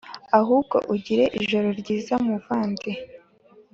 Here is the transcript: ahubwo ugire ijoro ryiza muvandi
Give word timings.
ahubwo 0.39 0.77
ugire 0.93 1.25
ijoro 1.39 1.67
ryiza 1.79 2.13
muvandi 2.25 2.91